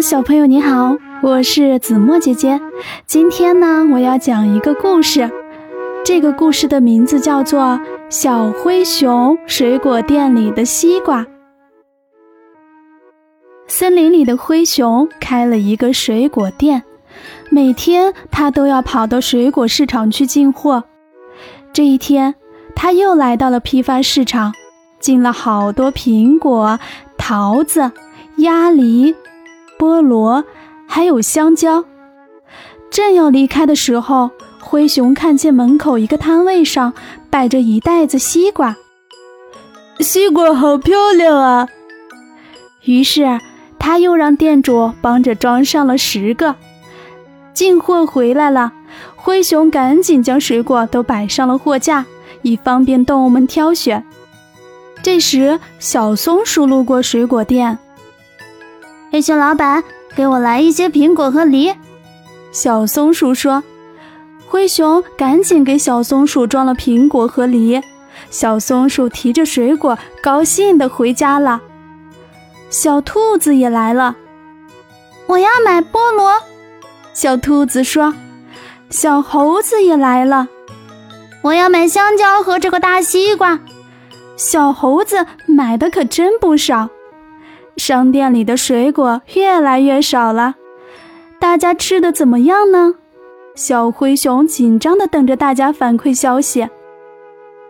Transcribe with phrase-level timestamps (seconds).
[0.00, 2.60] 小朋友你好，我是子墨姐姐。
[3.06, 5.30] 今天呢，我要讲一个故事。
[6.04, 7.60] 这个故事的名字叫做
[8.08, 11.22] 《小灰熊水果店里的西瓜》。
[13.68, 16.82] 森林里的灰熊开了一个水果店，
[17.50, 20.84] 每天他都要跑到水果市场去进货。
[21.72, 22.34] 这一天，
[22.74, 24.52] 他又来到了批发市场，
[24.98, 26.78] 进了好多苹果、
[27.16, 27.92] 桃子、
[28.38, 29.14] 鸭梨。
[29.82, 30.44] 菠萝，
[30.86, 31.84] 还有香蕉。
[32.88, 36.92] 正要离开的时候，灰熊看见门口一个摊位上
[37.28, 38.76] 摆着一袋子西瓜，
[39.98, 41.68] 西瓜好漂亮啊！
[42.84, 43.40] 于是
[43.76, 46.54] 他又让店主帮着装上了十个。
[47.52, 48.72] 进货回来了，
[49.16, 52.06] 灰熊赶紧将水果都摆上了货架，
[52.42, 54.06] 以方便动物们挑选。
[55.02, 57.76] 这时，小松鼠路过水果店。
[59.12, 59.84] 黑熊老板，
[60.16, 61.70] 给我来一些苹果和梨。
[62.50, 63.62] 小松鼠说
[64.48, 67.78] ：“灰熊赶紧给小松鼠装了苹果和梨。”
[68.30, 71.60] 小松鼠提着水果，高兴地回家了。
[72.70, 74.16] 小兔子也来了，
[75.26, 76.32] 我要买菠萝。
[77.12, 78.14] 小兔子说
[78.88, 80.48] ：“小猴子也来了，
[81.42, 83.60] 我要买香蕉和这个大西瓜。”
[84.38, 86.88] 小猴子买的可真不少。
[87.76, 90.54] 商店里的水果越来越少了，
[91.40, 92.94] 大家吃的怎么样呢？
[93.54, 96.68] 小灰熊紧张地等着大家反馈消息。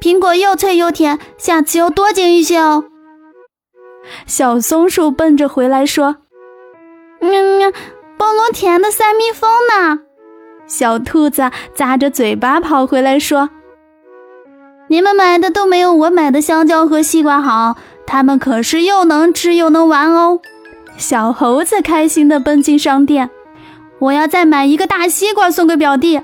[0.00, 2.84] 苹果又脆又甜，下次要多捡一些哦。
[4.26, 6.16] 小松鼠奔着回来说
[7.20, 7.68] ：“喵喵，
[8.18, 10.00] 菠萝甜的赛蜜蜂呢。”
[10.66, 13.50] 小兔子咂着嘴巴跑回来说
[14.88, 17.76] ：“你们买的都没有我买的香蕉和西瓜好。”
[18.12, 20.38] 它们可是又能吃又能玩哦！
[20.98, 23.30] 小猴子开心地奔进商店，
[24.00, 26.20] 我要再买一个大西瓜送给表弟。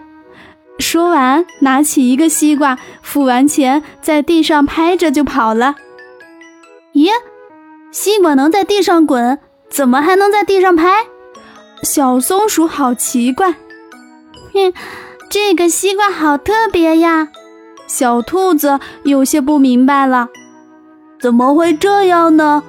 [0.78, 5.76] 说完，拿起一个西瓜，付完钱，在地上拍着就跑了。
[6.92, 7.08] 咦，
[7.90, 9.38] 西瓜能在地上滚，
[9.70, 11.06] 怎么还能在地上拍？
[11.82, 13.52] 小松鼠好奇怪。
[14.52, 14.74] 哼，
[15.30, 17.28] 这个西瓜好特别呀！
[17.86, 20.28] 小兔子有些不明白了。
[21.20, 22.62] 怎么会这样呢？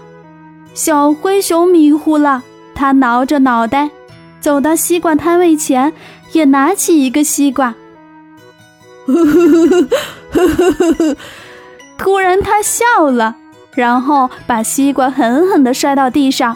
[0.73, 2.43] 小灰熊迷糊了，
[2.73, 3.89] 它挠着脑袋，
[4.39, 5.93] 走到西瓜摊位前，
[6.31, 7.75] 也拿起一个西瓜。
[9.05, 9.87] 呵呵呵
[10.31, 11.17] 呵呵呵呵！
[11.97, 13.35] 突然，他笑了，
[13.73, 16.55] 然后把西瓜狠狠地摔到地上。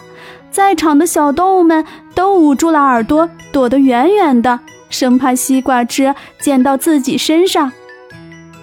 [0.50, 1.84] 在场的小动物们
[2.14, 7.72] 都捂住了耳朵，躲得远远的，生怕西瓜汁溅到自己身上。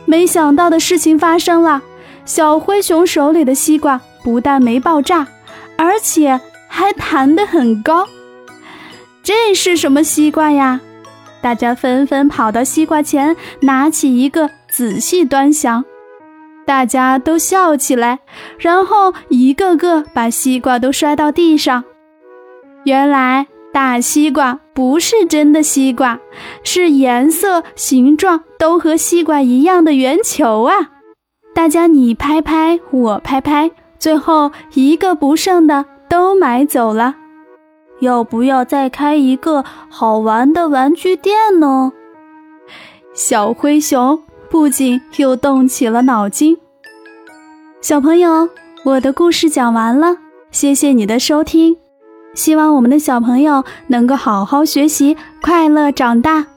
[0.05, 1.81] 没想到的事情发生了。
[2.25, 5.27] 小灰熊手里的西瓜不但没爆炸，
[5.77, 8.07] 而且还弹得很高。
[9.23, 10.81] 这是什么西瓜呀？
[11.41, 15.83] 大家纷纷跑到西瓜前，拿起一个仔细端详。
[16.65, 18.19] 大家都笑起来，
[18.59, 21.83] 然后一个个把西瓜都摔到地上。
[22.85, 26.19] 原来大西瓜不是真的西瓜，
[26.63, 30.91] 是颜色、形状都和西瓜一样的圆球啊！
[31.53, 37.15] 大家你拍拍我拍拍，最后一个不剩的都买走了。
[37.99, 41.91] 要不要再开一个好玩的玩具店呢？
[43.13, 46.57] 小灰熊不仅又动起了脑筋。
[47.81, 48.49] 小朋友，
[48.83, 50.17] 我的故事讲完了，
[50.49, 51.77] 谢谢你的收听。
[52.33, 56.47] 希望我们的小朋友能够好好学习，快乐长大。